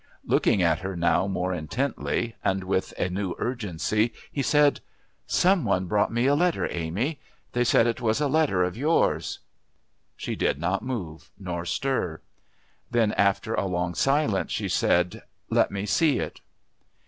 [0.25, 4.79] Looking at her now more intently, and with a new urgency, he said:
[5.27, 7.19] "Some one brought me a letter, Amy.
[7.51, 9.41] They said it was a letter of yours."
[10.17, 12.19] She did not move nor stir.
[12.89, 16.41] Then, after a long silence, she said, "Let me see it."